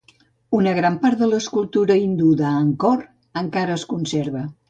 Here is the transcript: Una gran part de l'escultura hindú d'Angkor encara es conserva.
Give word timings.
Una 0.59 0.71
gran 0.77 0.95
part 1.03 1.19
de 1.23 1.27
l'escultura 1.33 1.97
hindú 2.05 2.31
d'Angkor 2.41 3.05
encara 3.45 3.79
es 3.79 3.87
conserva. 3.95 4.45